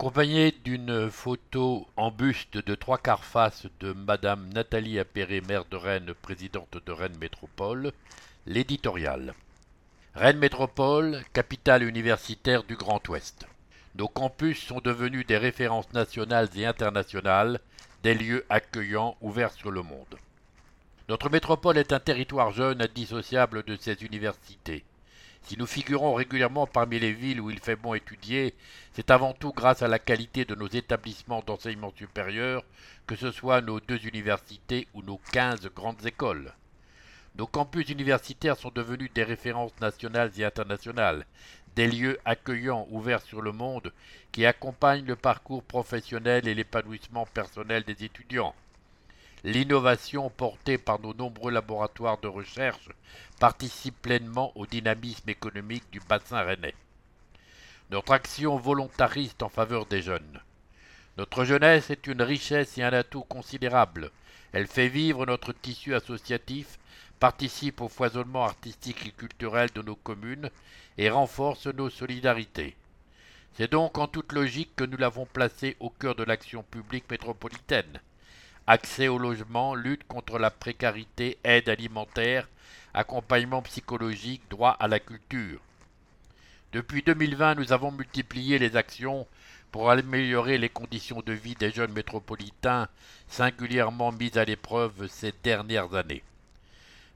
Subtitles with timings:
[0.00, 5.74] Accompagné d'une photo en buste de trois quarts face de Madame Nathalie Appéré, maire de
[5.74, 7.90] Rennes, présidente de Rennes Métropole,
[8.46, 9.34] l'éditorial.
[10.14, 13.48] Rennes Métropole, capitale universitaire du Grand Ouest.
[13.96, 17.58] Nos campus sont devenus des références nationales et internationales,
[18.04, 20.16] des lieux accueillants ouverts sur le monde.
[21.08, 24.84] Notre métropole est un territoire jeune indissociable de ses universités.
[25.42, 28.54] Si nous figurons régulièrement parmi les villes où il fait bon étudier,
[28.92, 32.64] c'est avant tout grâce à la qualité de nos établissements d'enseignement supérieur,
[33.06, 36.52] que ce soit nos deux universités ou nos quinze grandes écoles.
[37.36, 41.24] Nos campus universitaires sont devenus des références nationales et internationales,
[41.76, 43.92] des lieux accueillants ouverts sur le monde
[44.32, 48.54] qui accompagnent le parcours professionnel et l'épanouissement personnel des étudiants.
[49.44, 52.88] L'innovation portée par nos nombreux laboratoires de recherche
[53.38, 56.74] participe pleinement au dynamisme économique du bassin rennais.
[57.90, 60.40] Notre action volontariste en faveur des jeunes.
[61.18, 64.10] Notre jeunesse est une richesse et un atout considérable.
[64.52, 66.76] Elle fait vivre notre tissu associatif,
[67.20, 70.50] participe au foisonnement artistique et culturel de nos communes
[70.96, 72.74] et renforce nos solidarités.
[73.54, 78.00] C'est donc en toute logique que nous l'avons placée au cœur de l'action publique métropolitaine
[78.68, 82.46] accès au logement, lutte contre la précarité, aide alimentaire,
[82.92, 85.58] accompagnement psychologique, droit à la culture.
[86.74, 89.26] Depuis 2020, nous avons multiplié les actions
[89.72, 92.88] pour améliorer les conditions de vie des jeunes métropolitains,
[93.26, 96.22] singulièrement mises à l'épreuve ces dernières années.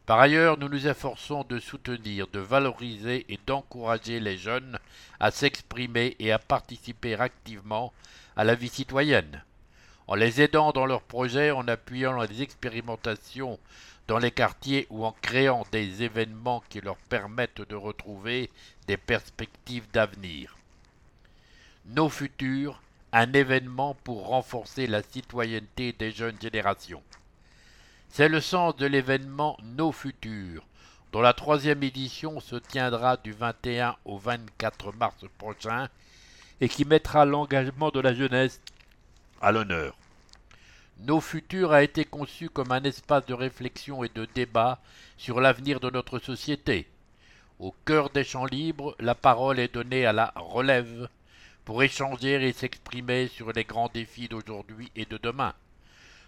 [0.06, 4.78] Par ailleurs, nous nous efforçons de soutenir, de valoriser et d'encourager les jeunes
[5.20, 7.92] à s'exprimer et à participer activement
[8.36, 9.42] à la vie citoyenne
[10.12, 13.58] en les aidant dans leurs projets, en appuyant les expérimentations
[14.08, 18.50] dans les quartiers ou en créant des événements qui leur permettent de retrouver
[18.86, 20.58] des perspectives d'avenir.
[21.86, 22.83] Nos futurs,
[23.14, 27.02] un événement pour renforcer la citoyenneté des jeunes générations.
[28.10, 30.67] C'est le sens de l'événement Nos futurs,
[31.12, 35.89] dont la troisième édition se tiendra du 21 au 24 mars prochain
[36.61, 38.61] et qui mettra l'engagement de la jeunesse
[39.40, 39.96] à l'honneur.
[41.05, 44.80] Nos futurs a été conçu comme un espace de réflexion et de débat
[45.17, 46.86] sur l'avenir de notre société.
[47.58, 51.08] Au cœur des champs libres, la parole est donnée à la relève
[51.64, 55.55] pour échanger et s'exprimer sur les grands défis d'aujourd'hui et de demain.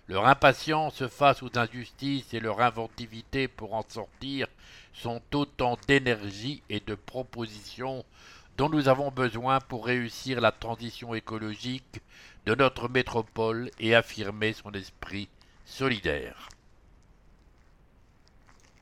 [0.08, 4.48] Leur impatience face aux injustices et leur inventivité pour en sortir
[4.92, 8.04] sont autant d'énergie et de propositions
[8.56, 12.00] dont nous avons besoin pour réussir la transition écologique
[12.46, 15.28] de notre métropole et affirmer son esprit
[15.64, 16.48] solidaire.